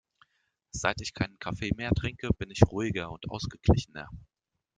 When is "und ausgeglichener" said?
3.11-4.09